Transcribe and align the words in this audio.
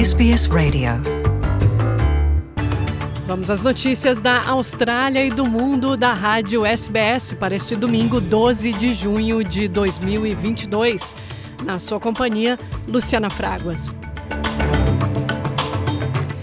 SBS 0.00 0.46
Radio. 0.46 0.92
Vamos 3.26 3.50
às 3.50 3.62
notícias 3.62 4.18
da 4.18 4.42
Austrália 4.48 5.22
e 5.22 5.30
do 5.30 5.44
mundo 5.44 5.94
da 5.94 6.14
Rádio 6.14 6.64
SBS 6.64 7.34
para 7.34 7.54
este 7.54 7.76
domingo, 7.76 8.18
12 8.18 8.72
de 8.72 8.94
junho 8.94 9.44
de 9.44 9.68
2022. 9.68 11.14
Na 11.62 11.78
sua 11.78 12.00
companhia, 12.00 12.58
Luciana 12.88 13.28
Fraguas. 13.28 13.94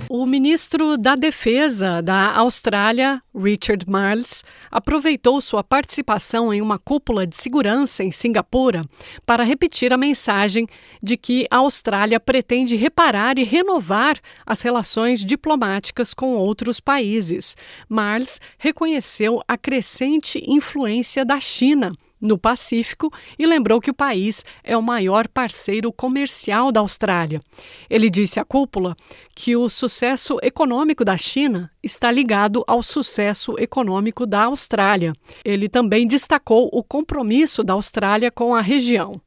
O 0.09 0.25
ministro 0.25 0.97
da 0.97 1.15
Defesa 1.15 2.01
da 2.01 2.31
Austrália, 2.31 3.21
Richard 3.35 3.83
Marles, 3.89 4.41
aproveitou 4.71 5.41
sua 5.41 5.61
participação 5.61 6.53
em 6.53 6.61
uma 6.61 6.79
cúpula 6.79 7.27
de 7.27 7.35
segurança 7.35 8.05
em 8.05 8.11
Singapura 8.11 8.85
para 9.25 9.43
repetir 9.43 9.91
a 9.91 9.97
mensagem 9.97 10.65
de 11.03 11.17
que 11.17 11.45
a 11.51 11.57
Austrália 11.57 12.21
pretende 12.21 12.77
reparar 12.77 13.37
e 13.37 13.43
renovar 13.43 14.17
as 14.45 14.61
relações 14.61 15.25
diplomáticas 15.25 16.13
com 16.13 16.35
outros 16.35 16.79
países. 16.79 17.57
Marles 17.89 18.39
reconheceu 18.57 19.41
a 19.45 19.57
crescente 19.57 20.41
influência 20.47 21.25
da 21.25 21.37
China 21.37 21.91
no 22.19 22.37
Pacífico 22.37 23.11
e 23.37 23.45
lembrou 23.45 23.79
que 23.79 23.91
o 23.91 23.93
país 23.93 24.43
é 24.63 24.75
o 24.75 24.81
maior 24.81 25.27
parceiro 25.27 25.91
comercial 25.91 26.71
da 26.71 26.79
Austrália. 26.79 27.41
Ele 27.89 28.09
disse 28.09 28.39
à 28.39 28.45
cúpula 28.45 28.95
que 29.35 29.55
o 29.55 29.69
sucesso 29.69 30.37
econômico 30.41 31.05
da 31.05 31.17
China 31.17 31.71
está 31.83 32.11
ligado 32.11 32.63
ao 32.67 32.81
sucesso 32.81 33.55
econômico 33.59 34.25
da 34.25 34.45
Austrália. 34.45 35.13
Ele 35.43 35.69
também 35.69 36.07
destacou 36.07 36.69
o 36.71 36.83
compromisso 36.83 37.63
da 37.63 37.73
Austrália 37.73 38.31
com 38.31 38.55
a 38.55 38.61
região. 38.61 39.21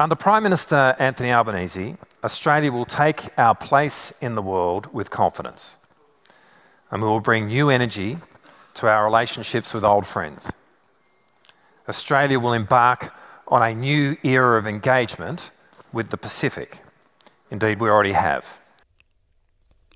Under 0.00 0.16
Prime 0.16 0.42
Minister 0.42 0.94
Anthony 1.00 1.32
Albanese, 1.32 1.96
Australia 2.22 2.70
will 2.70 2.86
take 2.86 3.30
our 3.36 3.54
place 3.54 4.14
in 4.22 4.36
the 4.36 4.42
world 4.42 4.88
with 4.92 5.10
confidence. 5.10 5.76
And 6.90 7.02
we 7.02 7.08
will 7.08 7.20
bring 7.20 7.48
new 7.48 7.68
energy 7.68 8.16
to 8.74 8.86
our 8.86 9.04
relationships 9.04 9.74
with 9.74 9.82
old 9.84 10.06
friends. 10.06 10.52
Australia 11.88 12.38
will 12.38 12.52
embark 12.52 13.12
on 13.46 13.62
a 13.62 13.74
new 13.74 14.16
era 14.22 14.58
of 14.58 14.66
engagement 14.66 15.50
with 15.92 16.10
the 16.10 16.16
Pacific. 16.16 16.80
Indeed, 17.50 17.80
we 17.80 17.88
already 17.88 18.12
have. 18.12 18.58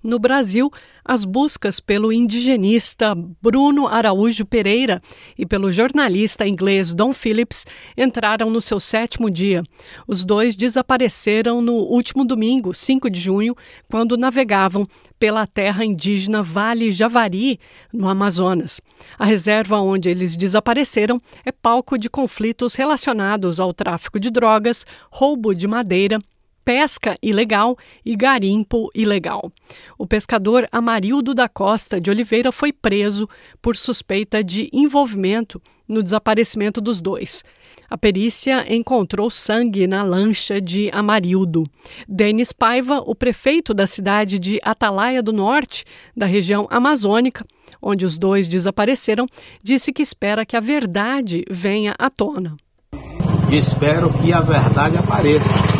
No 0.03 0.19
Brasil, 0.19 0.69
as 1.05 1.25
buscas 1.25 1.79
pelo 1.79 2.13
indigenista 2.13 3.15
Bruno 3.41 3.87
Araújo 3.87 4.45
Pereira 4.45 5.01
e 5.39 5.47
pelo 5.47 5.71
jornalista 5.71 6.47
inglês 6.47 6.93
Don 6.93 7.13
Phillips 7.13 7.65
entraram 7.97 8.51
no 8.51 8.61
seu 8.61 8.81
sétimo 8.81 9.31
dia. 9.31 9.63
Os 10.07 10.25
dois 10.25 10.57
desapareceram 10.57 11.63
no 11.63 11.75
último 11.75 12.25
domingo, 12.25 12.75
5 12.75 13.09
de 13.09 13.21
junho, 13.21 13.55
quando 13.89 14.17
navegavam 14.17 14.89
pela 15.21 15.47
terra 15.47 15.85
indígena 15.85 16.43
Vale 16.43 16.91
Javari, 16.91 17.61
no 17.93 18.09
Amazonas. 18.09 18.81
A 19.17 19.25
reserva 19.25 19.79
onde 19.79 20.09
eles 20.09 20.37
desapareceram 20.37 21.21
é 21.45 21.53
palco 21.53 21.97
de 21.97 22.11
conflitos 22.11 22.75
relacionados 22.75 23.61
ao 23.61 23.73
tráfico 23.73 24.19
de 24.19 24.31
drogas, 24.31 24.85
roubo 25.11 25.55
de 25.55 25.69
madeira 25.69 26.19
pesca 26.65 27.17
ilegal 27.23 27.77
e 28.05 28.17
garimpo 28.17 28.89
ilegal. 28.95 29.53
O 29.99 30.07
pescador 30.07 30.69
Amarildo 30.71 31.35
da 31.35 31.49
Costa 31.49 32.01
de 32.01 32.11
Oliveira 32.11 32.53
foi 32.53 32.73
preso 32.73 33.29
por 33.61 33.77
suspeita 33.77 34.43
de 34.43 34.69
envolvimento 34.73 35.61
no 35.89 36.03
desaparecimento 36.03 36.81
dos 36.81 37.01
dois. 37.01 37.45
A 37.89 37.99
perícia 37.99 38.65
encontrou 38.73 39.29
sangue 39.29 39.87
na 39.87 40.03
lancha 40.03 40.61
de 40.61 40.89
Amarildo. 40.93 41.65
Denis 42.09 42.53
Paiva, 42.53 43.03
o 43.05 43.15
prefeito 43.15 43.75
da 43.75 43.87
cidade 43.87 44.39
de 44.39 44.59
Atalaia 44.63 45.23
do 45.23 45.33
Norte, 45.33 45.85
da 46.17 46.25
região 46.25 46.67
amazônica, 46.71 47.45
onde 47.83 48.07
os 48.07 48.17
dois 48.17 48.49
desapareceram, 48.49 49.27
disse 49.63 49.93
que 49.93 50.03
espera 50.03 50.47
que 50.47 50.57
a 50.57 50.61
verdade 50.61 51.45
venha 51.51 51.95
à 51.99 52.09
tona. 52.09 52.57
Espero 53.51 54.11
que 54.11 54.33
a 54.33 54.41
verdade 54.41 54.97
apareça 54.97 55.72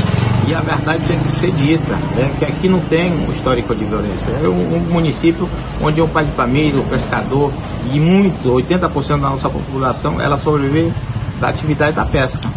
e 0.49 0.55
a 0.55 0.61
verdade 0.61 1.07
tem 1.07 1.19
que 1.19 1.33
ser 1.33 1.53
dita, 1.53 1.95
né? 2.17 2.35
que 2.39 2.45
aqui 2.45 2.69
não 2.69 2.81
tem 2.81 3.13
um 3.13 3.31
histórico 3.31 3.75
de 3.75 3.85
violência. 3.85 4.31
É 4.31 4.49
um, 4.49 4.77
um 4.77 4.81
município 4.81 5.49
onde 5.81 6.01
um 6.01 6.09
pai 6.09 6.25
de 6.25 6.33
família, 6.33 6.81
um 6.81 6.89
pescador 6.89 7.53
e 7.93 8.01
muito, 8.01 8.49
80% 8.49 9.09
da 9.09 9.31
nossa 9.31 9.49
população, 9.49 10.21
ela 10.21 10.37
sobrevive 10.37 10.93
da 11.41 11.49
atividade 11.49 11.97
da 11.97 12.05
pesca. 12.05 12.49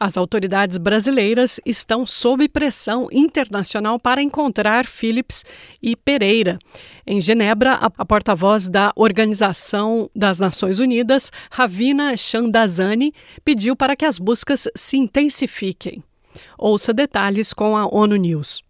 As 0.00 0.16
autoridades 0.16 0.78
brasileiras 0.78 1.58
estão 1.66 2.06
sob 2.06 2.48
pressão 2.48 3.08
internacional 3.10 3.98
para 3.98 4.22
encontrar 4.22 4.86
Phillips 4.86 5.44
e 5.82 5.96
Pereira. 5.96 6.56
Em 7.04 7.20
Genebra, 7.20 7.72
a, 7.72 8.04
porta-voz 8.04 8.68
da 8.68 8.92
Organização 8.94 10.08
das 10.14 10.38
Nações 10.38 10.78
Unidas, 10.78 11.32
Ravina 11.50 12.16
Chandazani, 12.16 13.12
pediu 13.44 13.74
para 13.74 13.96
que 13.96 14.04
as 14.04 14.20
buscas 14.20 14.68
se 14.76 14.96
intensifiquem. 14.96 16.00
Ouça 16.58 16.92
detalhes 16.92 17.52
com 17.52 17.76
a 17.76 17.86
ONU 17.86 18.16
News. 18.16 18.62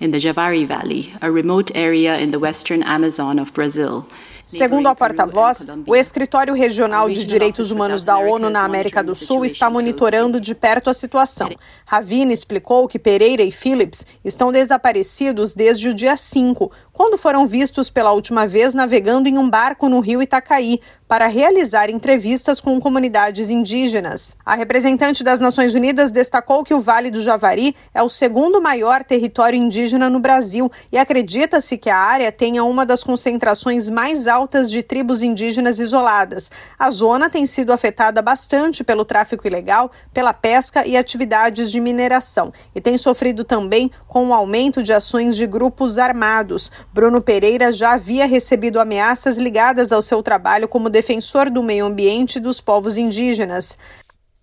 In 0.00 0.10
the 0.10 0.18
Javari 0.18 0.66
Valley, 0.66 1.12
a 1.20 1.28
remote 1.28 1.72
area 1.76 2.20
in 2.20 2.30
the 2.30 2.38
western 2.38 2.82
Amazon 2.82 3.38
of 3.38 3.52
Brazil, 3.52 4.04
Segundo 4.44 4.88
a 4.88 4.94
porta-voz, 4.94 5.66
o 5.86 5.94
Escritório 5.94 6.52
Regional 6.52 7.08
de 7.08 7.24
Direitos 7.24 7.70
Humanos 7.70 8.04
da 8.04 8.18
ONU 8.18 8.50
na 8.50 8.64
América 8.64 9.02
do 9.02 9.14
Sul 9.14 9.44
está 9.44 9.70
monitorando 9.70 10.40
de 10.40 10.54
perto 10.54 10.90
a 10.90 10.94
situação. 10.94 11.48
Ravina 11.86 12.32
explicou 12.32 12.88
que 12.88 12.98
Pereira 12.98 13.42
e 13.42 13.52
Phillips 13.52 14.04
estão 14.24 14.50
desaparecidos 14.50 15.54
desde 15.54 15.88
o 15.88 15.94
dia 15.94 16.16
5, 16.16 16.70
quando 16.92 17.16
foram 17.16 17.46
vistos 17.46 17.88
pela 17.88 18.12
última 18.12 18.46
vez 18.46 18.74
navegando 18.74 19.28
em 19.28 19.38
um 19.38 19.48
barco 19.48 19.88
no 19.88 20.00
rio 20.00 20.22
Itacaí 20.22 20.80
para 21.12 21.26
realizar 21.26 21.90
entrevistas 21.90 22.58
com 22.58 22.80
comunidades 22.80 23.50
indígenas. 23.50 24.34
A 24.46 24.54
representante 24.54 25.22
das 25.22 25.40
Nações 25.40 25.74
Unidas 25.74 26.10
destacou 26.10 26.64
que 26.64 26.72
o 26.72 26.80
Vale 26.80 27.10
do 27.10 27.20
Javari 27.20 27.76
é 27.92 28.02
o 28.02 28.08
segundo 28.08 28.62
maior 28.62 29.04
território 29.04 29.58
indígena 29.58 30.08
no 30.08 30.18
Brasil 30.18 30.72
e 30.90 30.96
acredita-se 30.96 31.76
que 31.76 31.90
a 31.90 31.98
área 31.98 32.32
tenha 32.32 32.64
uma 32.64 32.86
das 32.86 33.04
concentrações 33.04 33.90
mais 33.90 34.26
altas 34.26 34.70
de 34.70 34.82
tribos 34.82 35.22
indígenas 35.22 35.78
isoladas. 35.78 36.50
A 36.78 36.90
zona 36.90 37.28
tem 37.28 37.44
sido 37.44 37.74
afetada 37.74 38.22
bastante 38.22 38.82
pelo 38.82 39.04
tráfico 39.04 39.46
ilegal, 39.46 39.92
pela 40.14 40.32
pesca 40.32 40.86
e 40.86 40.96
atividades 40.96 41.70
de 41.70 41.78
mineração 41.78 42.54
e 42.74 42.80
tem 42.80 42.96
sofrido 42.96 43.44
também 43.44 43.90
com 44.08 44.28
o 44.28 44.32
aumento 44.32 44.82
de 44.82 44.94
ações 44.94 45.36
de 45.36 45.46
grupos 45.46 45.98
armados. 45.98 46.72
Bruno 46.90 47.20
Pereira 47.20 47.70
já 47.70 47.92
havia 47.92 48.24
recebido 48.24 48.80
ameaças 48.80 49.36
ligadas 49.36 49.92
ao 49.92 50.00
seu 50.00 50.22
trabalho 50.22 50.66
como 50.66 50.88
defensor 51.02 51.50
do 51.50 51.64
meio 51.64 51.84
ambiente 51.84 52.36
e 52.36 52.40
dos 52.40 52.60
povos 52.60 52.96
indígenas. 52.96 53.76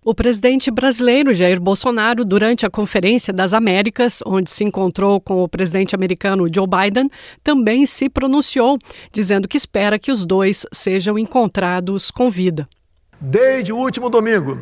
O 0.04 0.14
presidente 0.14 0.70
brasileiro 0.70 1.32
Jair 1.32 1.60
Bolsonaro, 1.60 2.22
durante 2.22 2.66
a 2.66 2.70
Conferência 2.70 3.32
das 3.32 3.54
Américas, 3.54 4.20
onde 4.26 4.50
se 4.50 4.62
encontrou 4.62 5.20
com 5.20 5.42
o 5.42 5.48
presidente 5.48 5.94
americano 5.94 6.46
Joe 6.54 6.66
Biden, 6.66 7.08
também 7.42 7.86
se 7.86 8.08
pronunciou, 8.10 8.78
dizendo 9.10 9.48
que 9.48 9.56
espera 9.56 9.98
que 9.98 10.12
os 10.12 10.24
dois 10.26 10.66
sejam 10.72 11.18
encontrados 11.18 12.10
com 12.10 12.30
vida. 12.30 12.68
Desde 13.18 13.72
o 13.72 13.76
último 13.76 14.10
domingo, 14.10 14.58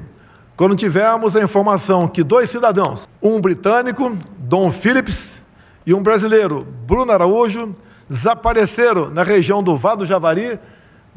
quando 0.57 0.77
tivemos 0.77 1.35
a 1.35 1.43
informação 1.43 2.09
que 2.09 2.23
dois 2.23 2.51
cidadãos, 2.51 3.09
um 3.23 3.41
britânico, 3.41 4.17
Don 4.39 4.71
Phillips, 4.71 5.41
e 5.87 5.95
um 5.95 6.03
brasileiro, 6.03 6.67
Bruno 6.87 7.11
Araújo, 7.11 7.75
desapareceram 8.09 9.11
na 9.11 9.23
região 9.23 9.63
do 9.63 9.77
Vado 9.77 10.05
Javari, 10.05 10.59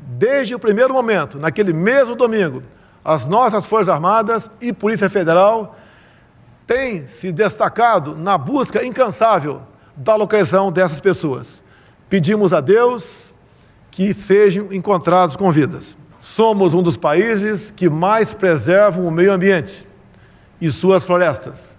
desde 0.01 0.55
o 0.55 0.59
primeiro 0.59 0.93
momento, 0.93 1.37
naquele 1.37 1.71
mesmo 1.71 2.15
domingo, 2.15 2.63
as 3.03 3.25
nossas 3.25 3.65
Forças 3.65 3.89
Armadas 3.89 4.49
e 4.59 4.73
Polícia 4.73 5.09
Federal 5.09 5.77
têm 6.67 7.07
se 7.07 7.31
destacado 7.31 8.15
na 8.15 8.37
busca 8.37 8.83
incansável 8.85 9.61
da 9.95 10.15
localização 10.15 10.71
dessas 10.71 10.99
pessoas. 10.99 11.61
Pedimos 12.09 12.53
a 12.53 12.61
Deus 12.61 13.33
que 13.89 14.13
sejam 14.13 14.71
encontrados 14.71 15.35
com 15.35 15.51
vidas. 15.51 15.97
Somos 16.19 16.73
um 16.73 16.81
dos 16.81 16.95
países 16.95 17.71
que 17.71 17.89
mais 17.89 18.33
preservam 18.33 19.07
o 19.07 19.11
meio 19.11 19.33
ambiente 19.33 19.87
e 20.59 20.71
suas 20.71 21.03
florestas. 21.03 21.70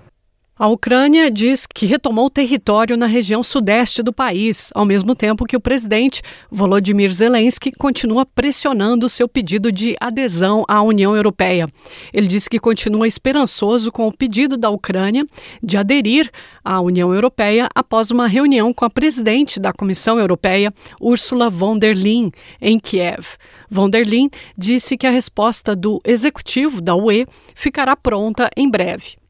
A 0.63 0.69
Ucrânia 0.69 1.29
diz 1.29 1.67
que 1.67 1.87
retomou 1.87 2.31
território 2.31 2.97
na 2.97 3.07
região 3.07 3.43
sudeste 3.43 4.01
do 4.01 4.13
país, 4.13 4.71
ao 4.77 4.85
mesmo 4.85 5.13
tempo 5.13 5.45
que 5.45 5.57
o 5.57 5.61
presidente 5.61 6.23
Volodymyr 6.49 7.13
Zelensky 7.13 7.73
continua 7.73 8.25
pressionando 8.25 9.11
seu 9.11 9.27
pedido 9.27 9.73
de 9.73 9.97
adesão 9.99 10.65
à 10.69 10.81
União 10.81 11.17
Europeia. 11.17 11.67
Ele 12.13 12.29
disse 12.29 12.49
que 12.49 12.61
continua 12.61 13.09
esperançoso 13.09 13.91
com 13.91 14.07
o 14.07 14.17
pedido 14.17 14.57
da 14.57 14.71
Ucrânia 14.71 15.27
de 15.61 15.77
aderir 15.77 16.31
à 16.65 16.81
União 16.81 17.13
Europeia 17.13 17.69
após 17.75 18.13
uma 18.13 18.29
reunião 18.29 18.73
com 18.73 18.85
a 18.85 18.91
presidente 18.91 19.59
da 19.59 19.73
Comissão 19.73 20.17
Europeia, 20.17 20.73
Ursula 21.01 21.51
von 21.51 21.77
der 21.77 21.97
Leyen, 21.97 22.31
em 22.61 22.79
Kiev. 22.79 23.37
Von 23.69 23.91
der 23.91 24.07
Leyen 24.07 24.31
disse 24.57 24.97
que 24.97 25.09
a 25.09 25.11
resposta 25.11 25.75
do 25.75 25.99
executivo 26.05 26.81
da 26.81 26.95
UE 26.95 27.27
ficará 27.53 27.97
pronta 27.97 28.49
em 28.57 28.71
breve. 28.71 29.21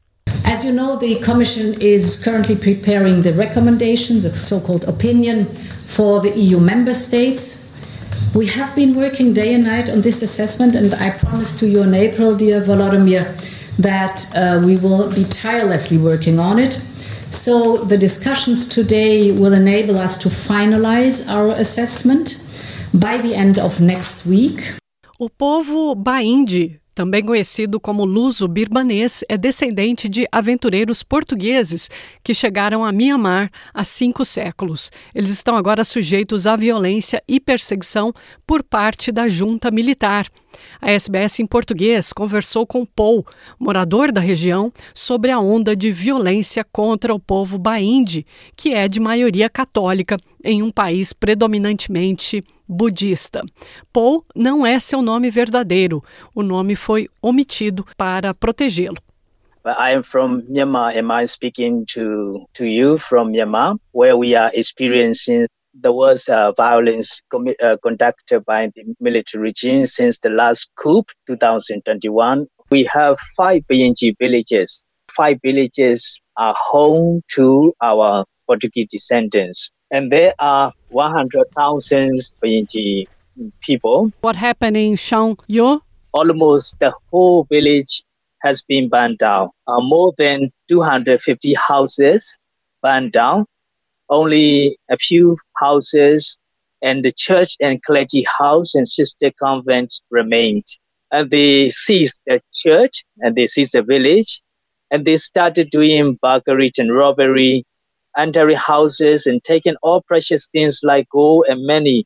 As 0.45 0.63
you 0.65 0.71
know, 0.71 0.95
the 0.97 1.15
Commission 1.19 1.73
is 1.81 2.17
currently 2.17 2.55
preparing 2.55 3.21
the 3.21 3.33
recommendations, 3.33 4.25
a 4.25 4.33
so 4.37 4.59
called 4.59 4.83
opinion, 4.83 5.45
for 5.95 6.19
the 6.19 6.31
EU 6.37 6.59
member 6.59 6.93
states. 6.93 7.59
We 8.35 8.47
have 8.47 8.75
been 8.75 8.93
working 8.95 9.33
day 9.33 9.53
and 9.53 9.63
night 9.63 9.89
on 9.89 10.01
this 10.01 10.21
assessment, 10.21 10.75
and 10.75 10.93
I 10.95 11.11
promise 11.11 11.57
to 11.59 11.67
you 11.67 11.83
in 11.83 11.93
April, 11.95 12.35
dear 12.35 12.61
Volodymyr, 12.61 13.23
that 13.77 14.25
uh, 14.35 14.61
we 14.65 14.75
will 14.77 15.09
be 15.11 15.23
tirelessly 15.25 15.97
working 15.97 16.39
on 16.39 16.59
it. 16.59 16.83
So 17.31 17.77
the 17.77 17.97
discussions 17.97 18.67
today 18.67 19.31
will 19.31 19.53
enable 19.53 19.97
us 19.97 20.17
to 20.19 20.29
finalize 20.29 21.27
our 21.27 21.51
assessment 21.51 22.39
by 22.93 23.17
the 23.17 23.33
end 23.33 23.59
of 23.59 23.79
next 23.79 24.25
week. 24.25 24.75
O 25.19 25.29
povo 25.29 25.95
Baindi 25.95 26.82
também 26.93 27.25
conhecido 27.25 27.79
como 27.79 28.05
luso-birmanês, 28.05 29.23
é 29.27 29.37
descendente 29.37 30.07
de 30.07 30.27
aventureiros 30.31 31.03
portugueses 31.03 31.89
que 32.23 32.33
chegaram 32.33 32.85
a 32.85 32.91
Mianmar 32.91 33.49
há 33.73 33.83
cinco 33.83 34.23
séculos. 34.23 34.91
Eles 35.13 35.31
estão 35.31 35.55
agora 35.55 35.83
sujeitos 35.83 36.45
à 36.45 36.55
violência 36.55 37.23
e 37.27 37.39
perseguição 37.39 38.13
por 38.45 38.63
parte 38.63 39.11
da 39.11 39.27
junta 39.27 39.71
militar. 39.71 40.27
A 40.79 40.91
SBS 40.91 41.39
em 41.39 41.47
português 41.47 42.13
conversou 42.13 42.67
com 42.67 42.85
Paul, 42.85 43.25
morador 43.59 44.11
da 44.11 44.21
região, 44.21 44.71
sobre 44.93 45.31
a 45.31 45.39
onda 45.39 45.75
de 45.75 45.91
violência 45.91 46.63
contra 46.63 47.13
o 47.13 47.19
povo 47.19 47.57
baindi, 47.57 48.25
que 48.55 48.73
é 48.73 48.87
de 48.87 48.99
maioria 48.99 49.49
católica 49.49 50.17
em 50.43 50.61
um 50.61 50.71
país 50.71 51.13
predominantemente 51.13 52.41
budista. 52.67 53.43
Paul 53.91 54.25
não 54.35 54.65
é 54.65 54.79
seu 54.79 55.01
nome 55.01 55.29
verdadeiro. 55.29 56.03
O 56.35 56.43
nome 56.43 56.75
foi 56.75 57.07
omitido 57.21 57.85
para 57.97 58.33
protegê-lo. 58.33 58.97
I 59.65 59.93
am 59.93 60.03
from 60.03 60.43
Myanmar 60.49 60.97
and 60.97 61.09
I'm 61.09 61.25
speaking 61.25 61.85
to, 61.93 62.45
to 62.53 62.65
you 62.65 62.97
from 62.97 63.31
Myanmar, 63.31 63.77
where 63.93 64.17
we 64.17 64.35
are 64.35 64.51
experiencing 64.53 65.47
the 65.73 65.91
worst 65.93 66.29
uh, 66.29 66.51
violence 66.51 67.21
uh, 67.33 67.77
conducted 67.81 68.43
by 68.45 68.67
the 68.75 68.83
military 68.99 69.41
regime 69.41 69.85
since 69.85 70.19
the 70.19 70.29
last 70.29 70.69
coup, 70.75 71.03
2021. 71.27 72.45
We 72.71 72.83
have 72.85 73.17
five 73.37 73.63
BNG 73.71 74.15
villages. 74.19 74.83
Five 75.09 75.39
villages 75.41 76.19
are 76.37 76.55
home 76.57 77.21
to 77.35 77.73
our 77.81 78.25
Portuguese 78.47 78.87
descendants. 78.89 79.71
And 79.93 80.11
there 80.11 80.33
are 80.39 80.73
100,000 80.89 82.19
BNG 82.43 83.07
people. 83.61 84.11
What 84.21 84.35
happened 84.35 84.75
in 84.75 84.93
Shangyo? 84.93 85.81
Almost 86.13 86.79
the 86.79 86.91
whole 87.11 87.43
village 87.43 88.03
has 88.41 88.63
been 88.63 88.89
burned 88.89 89.19
down. 89.19 89.51
Uh, 89.67 89.81
more 89.81 90.11
than 90.17 90.51
250 90.67 91.53
houses 91.53 92.39
burned 92.81 93.11
down. 93.11 93.45
Only 94.09 94.77
a 94.89 94.97
few 94.97 95.37
houses 95.57 96.39
and 96.81 97.05
the 97.05 97.11
church 97.11 97.55
and 97.61 97.81
clergy 97.83 98.25
house 98.39 98.73
and 98.73 98.87
sister 98.87 99.31
convent 99.39 100.01
remained. 100.09 100.65
And 101.11 101.29
they 101.29 101.69
seized 101.69 102.19
the 102.25 102.41
church 102.65 103.05
and 103.19 103.35
they 103.35 103.45
seized 103.45 103.73
the 103.73 103.83
village 103.83 104.41
and 104.89 105.05
they 105.05 105.17
started 105.17 105.69
doing 105.69 106.17
burglary 106.19 106.71
and 106.79 106.91
robbery 106.95 107.63
entering 108.17 108.57
houses 108.57 109.27
and 109.27 109.39
taking 109.43 109.75
all 109.81 110.01
precious 110.01 110.47
things 110.47 110.79
like 110.83 111.07
gold 111.11 111.45
and 111.49 111.65
money. 111.65 112.05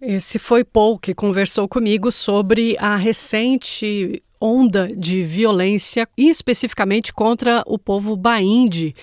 Esse 0.00 0.38
foi 0.38 0.62
Paul 0.64 0.98
que 0.98 1.14
conversou 1.14 1.68
comigo 1.68 2.12
sobre 2.12 2.76
a 2.78 2.94
recente 2.96 4.22
onda 4.40 4.86
de 4.86 5.22
violência, 5.22 6.08
e 6.16 6.28
especificamente 6.28 7.12
contra 7.12 7.62
o 7.66 7.78
povo 7.78 8.16
baindi, 8.16 8.94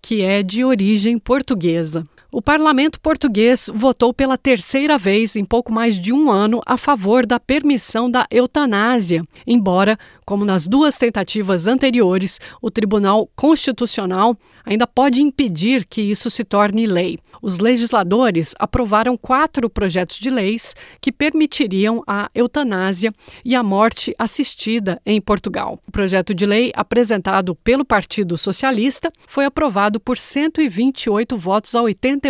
que 0.00 0.22
é 0.22 0.42
de 0.42 0.64
origem 0.64 1.18
portuguesa. 1.18 2.04
O 2.36 2.42
parlamento 2.42 3.00
português 3.00 3.70
votou 3.72 4.12
pela 4.12 4.36
terceira 4.36 4.98
vez 4.98 5.36
em 5.36 5.44
pouco 5.44 5.72
mais 5.72 5.96
de 5.96 6.12
um 6.12 6.32
ano 6.32 6.60
a 6.66 6.76
favor 6.76 7.24
da 7.24 7.38
permissão 7.38 8.10
da 8.10 8.26
eutanásia, 8.28 9.22
embora, 9.46 9.96
como 10.26 10.44
nas 10.44 10.66
duas 10.66 10.98
tentativas 10.98 11.68
anteriores, 11.68 12.40
o 12.60 12.72
Tribunal 12.72 13.30
Constitucional 13.36 14.36
ainda 14.64 14.84
pode 14.84 15.22
impedir 15.22 15.86
que 15.88 16.02
isso 16.02 16.28
se 16.28 16.42
torne 16.42 16.86
lei. 16.86 17.18
Os 17.40 17.60
legisladores 17.60 18.52
aprovaram 18.58 19.16
quatro 19.16 19.70
projetos 19.70 20.18
de 20.18 20.28
leis 20.28 20.74
que 21.00 21.12
permitiriam 21.12 22.02
a 22.04 22.28
eutanásia 22.34 23.12
e 23.44 23.54
a 23.54 23.62
morte 23.62 24.12
assistida 24.18 25.00
em 25.06 25.20
Portugal. 25.20 25.78
O 25.86 25.92
projeto 25.92 26.34
de 26.34 26.46
lei 26.46 26.72
apresentado 26.74 27.54
pelo 27.54 27.84
Partido 27.84 28.36
Socialista 28.36 29.12
foi 29.28 29.44
aprovado 29.44 30.00
por 30.00 30.18
128 30.18 31.36
votos 31.36 31.76
a 31.76 31.82
80 31.82 32.23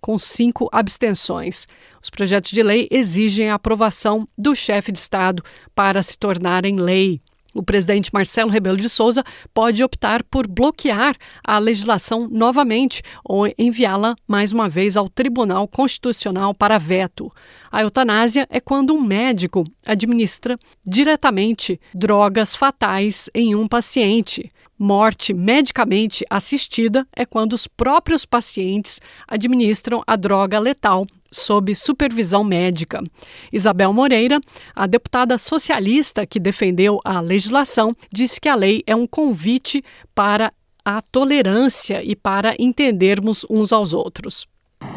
com 0.00 0.18
cinco 0.18 0.68
abstenções. 0.72 1.66
Os 2.02 2.10
projetos 2.10 2.50
de 2.50 2.62
lei 2.62 2.88
exigem 2.90 3.50
a 3.50 3.54
aprovação 3.54 4.28
do 4.36 4.54
chefe 4.54 4.92
de 4.92 4.98
Estado 4.98 5.42
para 5.74 6.02
se 6.02 6.16
tornarem 6.18 6.76
lei. 6.76 7.20
O 7.56 7.62
presidente 7.62 8.10
Marcelo 8.12 8.50
Rebelo 8.50 8.76
de 8.76 8.90
Souza 8.90 9.24
pode 9.54 9.82
optar 9.82 10.22
por 10.22 10.46
bloquear 10.46 11.16
a 11.42 11.58
legislação 11.58 12.28
novamente 12.30 13.02
ou 13.24 13.50
enviá-la 13.58 14.14
mais 14.28 14.52
uma 14.52 14.68
vez 14.68 14.94
ao 14.94 15.08
Tribunal 15.08 15.66
Constitucional 15.66 16.54
para 16.54 16.76
veto. 16.76 17.32
A 17.72 17.80
eutanásia 17.80 18.46
é 18.50 18.60
quando 18.60 18.92
um 18.92 19.00
médico 19.00 19.64
administra 19.86 20.58
diretamente 20.86 21.80
drogas 21.94 22.54
fatais 22.54 23.30
em 23.34 23.54
um 23.54 23.66
paciente. 23.66 24.52
Morte 24.78 25.32
medicamente 25.32 26.22
assistida 26.28 27.06
é 27.16 27.24
quando 27.24 27.54
os 27.54 27.66
próprios 27.66 28.26
pacientes 28.26 29.00
administram 29.26 30.02
a 30.06 30.16
droga 30.16 30.58
letal 30.58 31.06
sob 31.32 31.74
supervisão 31.74 32.44
médica. 32.44 33.02
Isabel 33.50 33.90
Moreira, 33.92 34.38
a 34.74 34.86
deputada 34.86 35.38
socialista 35.38 36.26
que 36.26 36.38
defendeu 36.38 37.00
a 37.04 37.20
legislação, 37.20 37.96
disse 38.12 38.38
que 38.38 38.50
a 38.50 38.54
lei 38.54 38.82
é 38.86 38.94
um 38.94 39.06
convite 39.06 39.82
para 40.14 40.52
a 40.84 41.00
tolerância 41.00 42.04
e 42.04 42.14
para 42.14 42.54
entendermos 42.58 43.46
uns 43.48 43.72
aos 43.72 43.94
outros. 43.94 44.46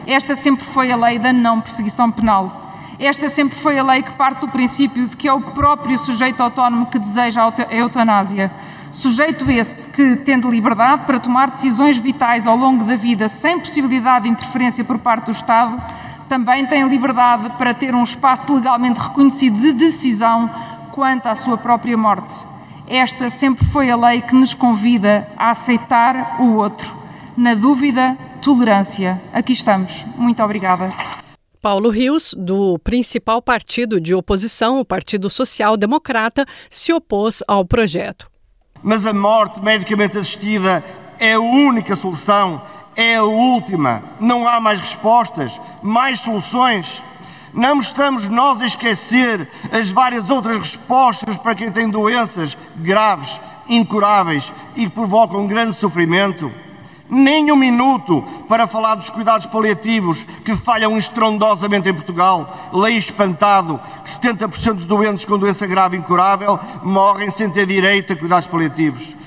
Esta 0.06 0.36
sempre 0.36 0.66
foi 0.66 0.92
a 0.92 0.98
lei 0.98 1.18
da 1.18 1.32
não 1.32 1.62
perseguição 1.62 2.12
penal. 2.12 2.68
Esta 3.00 3.30
sempre 3.30 3.58
foi 3.58 3.80
a 3.80 3.84
lei 3.84 4.04
que 4.04 4.12
parte 4.12 4.42
do 4.42 4.50
princípio 4.50 5.08
de 5.08 5.16
que 5.16 5.26
é 5.26 5.34
o 5.34 5.40
próprio 5.40 5.98
sujeito 5.98 6.44
autónomo 6.44 6.88
que 6.88 7.00
deseja 7.00 7.42
a 7.42 7.76
eutanásia 7.76 8.52
Sujeito 9.00 9.50
esse 9.50 9.88
que, 9.88 10.18
tendo 10.18 10.52
liberdade 10.52 11.06
para 11.06 11.22
tomar 11.22 11.52
decisões 11.52 11.98
vitais 11.98 12.46
ao 12.46 12.58
longo 12.58 12.84
da 12.84 12.98
vida 12.98 13.30
sem 13.30 13.58
possibilidade 13.58 14.26
de 14.26 14.32
interferência 14.32 14.84
por 14.84 15.00
parte 15.00 15.28
do 15.28 15.32
Estado, 15.32 15.82
também 16.28 16.66
tem 16.66 16.86
liberdade 16.86 17.50
para 17.58 17.74
ter 17.74 17.96
um 17.96 18.04
espaço 18.04 18.54
legalmente 18.54 19.00
reconhecido 19.00 19.58
de 19.58 19.72
decisão 19.72 20.50
quanto 20.92 21.28
à 21.28 21.36
sua 21.38 21.58
própria 21.58 21.96
morte. 21.96 22.34
Esta 22.90 23.30
sempre 23.30 23.66
foi 23.68 23.90
a 23.90 23.96
lei 23.96 24.22
que 24.22 24.36
nos 24.36 24.54
convida 24.54 25.26
a 25.38 25.52
aceitar 25.52 26.36
o 26.42 26.56
outro. 26.56 26.94
Na 27.38 27.54
dúvida, 27.54 28.18
tolerância. 28.42 29.22
Aqui 29.32 29.54
estamos. 29.54 30.06
Muito 30.18 30.44
obrigada. 30.44 30.92
Paulo 31.62 31.90
Rios, 31.90 32.36
do 32.38 32.78
principal 32.80 33.42
partido 33.42 34.02
de 34.02 34.14
oposição, 34.14 34.78
o 34.82 34.84
Partido 34.84 35.30
Social 35.30 35.78
Democrata, 35.78 36.46
se 36.70 36.92
opôs 36.92 37.42
ao 37.48 37.64
projeto. 37.64 38.30
Mas 38.82 39.06
a 39.06 39.14
morte 39.14 39.62
medicamente 39.62 40.18
assistida 40.18 40.84
é 41.20 41.34
a 41.34 41.40
única 41.40 41.96
solução, 41.96 42.62
é 42.96 43.16
a 43.16 43.24
última. 43.24 44.04
Não 44.20 44.48
há 44.48 44.60
mais 44.60 44.80
respostas, 44.80 45.60
mais 45.82 46.22
soluções. 46.22 47.04
Não 47.54 47.80
estamos 47.80 48.28
nós 48.28 48.62
a 48.62 48.66
esquecer 48.66 49.50
as 49.72 49.90
várias 49.90 50.30
outras 50.30 50.58
respostas 50.58 51.36
para 51.38 51.56
quem 51.56 51.72
tem 51.72 51.90
doenças 51.90 52.58
graves, 52.76 53.40
incuráveis 53.68 54.54
e 54.76 54.84
que 54.84 54.90
provocam 54.90 55.48
grande 55.48 55.76
sofrimento. 55.76 56.52
Nem 57.10 57.52
um 57.52 57.56
minuto 57.56 58.24
para 58.48 58.68
falar 58.68 58.96
dos 58.96 59.10
cuidados 59.10 59.48
paliativos 59.48 60.24
que 60.46 60.56
falham 60.56 60.98
estrondosamente 60.98 61.90
em 61.90 61.94
Portugal. 61.94 62.70
Leio 62.72 63.00
espantado 63.00 63.80
que 64.04 64.10
70% 64.10 64.74
dos 64.74 64.86
doentes 64.86 65.26
com 65.26 65.38
doença 65.38 65.66
grave 65.66 65.98
incurável 65.98 66.60
morrem 66.84 67.32
sem 67.32 67.50
ter 67.50 67.66
direito 67.66 68.14
a 68.14 68.16
cuidados 68.16 68.48
paliativos. 68.48 69.20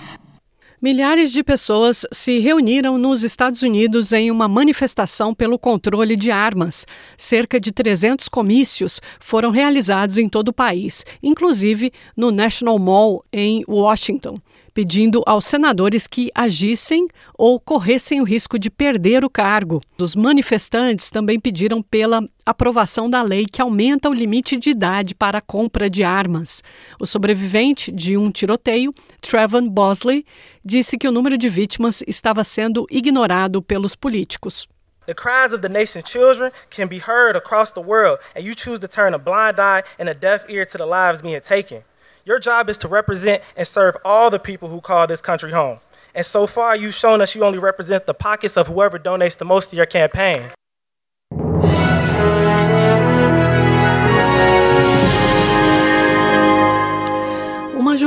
Milhares 0.84 1.30
de 1.30 1.44
pessoas 1.44 2.04
se 2.10 2.40
reuniram 2.40 2.98
nos 2.98 3.22
Estados 3.22 3.62
Unidos 3.62 4.12
em 4.12 4.32
uma 4.32 4.48
manifestação 4.48 5.32
pelo 5.32 5.56
controle 5.56 6.16
de 6.16 6.32
armas. 6.32 6.84
Cerca 7.16 7.60
de 7.60 7.70
300 7.70 8.26
comícios 8.26 9.00
foram 9.20 9.50
realizados 9.50 10.18
em 10.18 10.28
todo 10.28 10.48
o 10.48 10.52
país, 10.52 11.04
inclusive 11.22 11.92
no 12.16 12.32
National 12.32 12.80
Mall, 12.80 13.22
em 13.32 13.62
Washington. 13.68 14.34
Pedindo 14.74 15.22
aos 15.26 15.44
senadores 15.44 16.06
que 16.06 16.30
agissem 16.34 17.06
ou 17.34 17.60
corressem 17.60 18.20
o 18.20 18.24
risco 18.24 18.58
de 18.58 18.70
perder 18.70 19.24
o 19.24 19.30
cargo. 19.30 19.80
Os 20.00 20.14
manifestantes 20.14 21.10
também 21.10 21.38
pediram 21.38 21.82
pela 21.82 22.22
aprovação 22.44 23.08
da 23.08 23.22
lei 23.22 23.46
que 23.50 23.62
aumenta 23.62 24.08
o 24.08 24.14
limite 24.14 24.56
de 24.56 24.70
idade 24.70 25.14
para 25.14 25.38
a 25.38 25.42
compra 25.42 25.88
de 25.88 26.02
armas. 26.02 26.62
O 26.98 27.06
sobrevivente 27.06 27.92
de 27.92 28.16
um 28.16 28.30
tiroteio, 28.30 28.92
Trevor 29.20 29.62
Bosley, 29.70 30.24
disse 30.64 30.98
que 30.98 31.08
o 31.08 31.12
número 31.12 31.36
de 31.36 31.48
vítimas 31.48 32.02
estava 32.06 32.42
sendo 32.44 32.86
ignorado 32.90 33.62
pelos 33.62 33.94
políticos. 33.94 34.68
The 35.04 35.14
cries 35.14 35.52
of 35.52 35.62
the 35.62 35.68
nation's 35.68 36.08
children 36.08 36.52
can 36.70 36.86
be 36.86 36.98
heard 36.98 37.36
across 37.36 37.72
the 37.72 37.80
world, 37.80 38.20
and 38.36 38.44
you 38.44 38.54
choose 38.54 38.78
to 38.80 38.86
turn 38.86 39.14
a 39.14 39.18
blind 39.18 39.58
eye 39.58 39.82
and 39.98 40.08
a 40.08 40.14
deaf 40.14 40.48
ear 40.48 40.64
to 40.64 40.78
the 40.78 40.86
lives 40.86 41.20
being 41.20 41.40
taken. 41.40 41.82
Your 42.24 42.38
job 42.38 42.70
is 42.70 42.78
to 42.78 42.88
represent 42.88 43.42
and 43.56 43.66
serve 43.66 43.96
all 44.04 44.30
the 44.30 44.38
people 44.38 44.68
who 44.68 44.80
call 44.80 45.06
this 45.06 45.20
country 45.20 45.50
home. 45.52 45.78
And 46.14 46.24
so 46.24 46.46
far, 46.46 46.76
you've 46.76 46.94
shown 46.94 47.20
us 47.20 47.34
you 47.34 47.44
only 47.44 47.58
represent 47.58 48.06
the 48.06 48.14
pockets 48.14 48.56
of 48.56 48.68
whoever 48.68 48.98
donates 48.98 49.36
the 49.36 49.44
most 49.44 49.70
to 49.70 49.76
your 49.76 49.86
campaign. 49.86 50.50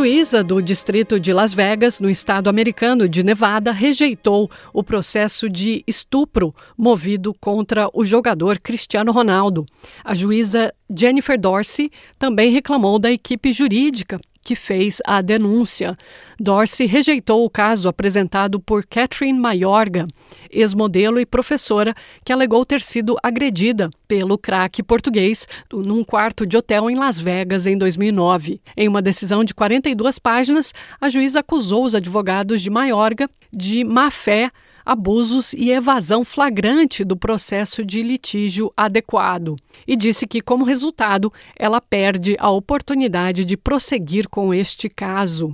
Juíza 0.06 0.44
do 0.44 0.62
distrito 0.62 1.20
de 1.20 1.34
Las 1.34 1.52
Vegas, 1.52 2.00
no 2.00 2.08
estado 2.08 2.48
americano 2.48 3.10
de 3.10 3.24
Nevada, 3.24 3.72
rejeitou 3.72 4.52
o 4.72 4.84
processo 4.84 5.50
de 5.50 5.84
estupro 5.88 6.54
movido 6.78 7.34
contra 7.34 7.90
o 7.92 8.06
jogador 8.06 8.60
Cristiano 8.60 9.12
Ronaldo. 9.12 9.66
A 10.04 10.14
juíza 10.14 10.72
Jennifer 10.96 11.40
Dorsey 11.40 11.90
também 12.20 12.52
reclamou 12.52 13.00
da 13.00 13.12
equipe 13.12 13.52
jurídica 13.52 14.20
que 14.46 14.56
fez 14.56 15.02
a 15.04 15.22
denúncia. 15.22 15.98
Dorsey 16.40 16.86
rejeitou 16.86 17.44
o 17.44 17.50
caso 17.50 17.90
apresentado 17.90 18.60
por 18.60 18.86
Catherine 18.86 19.40
Mayorga, 19.40 20.08
ex-modelo 20.52 21.20
e 21.20 21.26
professora, 21.26 21.96
que 22.24 22.32
alegou 22.32 22.64
ter 22.64 22.80
sido 22.80 23.18
agredida 23.24 23.90
pelo 24.08 24.38
craque 24.38 24.84
português 24.84 25.48
num 25.74 26.04
quarto 26.04 26.46
de 26.46 26.56
hotel 26.56 26.92
em 26.92 26.96
Las 26.96 27.20
Vegas 27.20 27.66
em 27.66 27.76
2009. 27.76 28.62
Em 28.78 28.88
uma 28.88 29.02
decisão 29.02 29.44
de 29.44 29.56
42 29.56 30.20
páginas, 30.20 30.74
a 31.02 31.10
juíza 31.10 31.40
acusou 31.40 31.84
os 31.84 31.96
advogados 31.96 32.62
de 32.62 32.70
Mayorga 32.70 33.28
de 33.52 33.84
má 33.84 34.12
fé 34.12 34.52
abusos 34.86 35.54
e 35.54 35.72
evasão 35.72 36.24
flagrante 36.24 37.04
do 37.04 37.18
processo 37.18 37.84
de 37.84 38.02
litígio 38.04 38.72
adequado 38.78 39.56
e 39.88 39.96
disse 39.96 40.28
que, 40.28 40.42
como 40.42 40.64
resultado, 40.64 41.34
ela 41.58 41.82
perde 41.82 42.36
a 42.40 42.50
oportunidade 42.50 43.44
de 43.44 43.58
prosseguir 43.58 44.30
com 44.30 44.54
este 44.54 44.88
caso. 44.88 45.52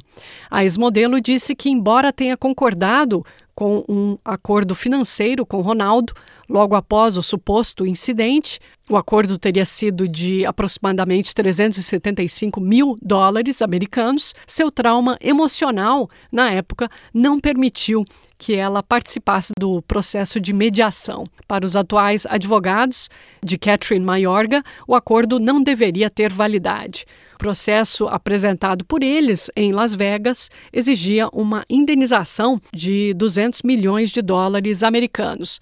A 0.49 0.63
ex-modelo 0.63 1.21
disse 1.21 1.55
que, 1.55 1.69
embora 1.69 2.11
tenha 2.11 2.35
concordado 2.35 3.25
com 3.55 3.83
um 3.87 4.17
acordo 4.23 4.73
financeiro 4.73 5.45
com 5.45 5.61
Ronaldo, 5.61 6.13
logo 6.51 6.75
após 6.75 7.17
o 7.17 7.23
suposto 7.23 7.85
incidente, 7.85 8.59
o 8.89 8.97
acordo 8.97 9.37
teria 9.37 9.63
sido 9.63 10.05
de 10.05 10.45
aproximadamente 10.45 11.33
375 11.33 12.59
mil 12.59 12.97
dólares 13.01 13.61
americanos. 13.61 14.35
Seu 14.45 14.69
trauma 14.69 15.17
emocional, 15.21 16.09
na 16.29 16.51
época, 16.51 16.89
não 17.13 17.39
permitiu 17.39 18.03
que 18.37 18.53
ela 18.53 18.83
participasse 18.83 19.53
do 19.57 19.81
processo 19.83 20.41
de 20.41 20.51
mediação. 20.51 21.23
Para 21.47 21.65
os 21.65 21.75
atuais 21.75 22.25
advogados 22.25 23.09
de 23.41 23.57
Catherine 23.57 24.05
Mayorga, 24.05 24.61
o 24.85 24.93
acordo 24.93 25.39
não 25.39 25.63
deveria 25.63 26.09
ter 26.09 26.29
validade. 26.29 27.05
O 27.35 27.37
processo 27.37 28.07
apresentado 28.07 28.83
por 28.83 29.01
eles 29.01 29.49
em 29.55 29.71
Las 29.71 29.95
Vegas 29.95 30.49
exigia 30.73 31.29
uma 31.31 31.63
indenização 31.69 32.59
de 32.73 33.13
200 33.13 33.61
milhões 33.61 34.11
de 34.11 34.21
dólares 34.21 34.83
americanos. 34.83 35.61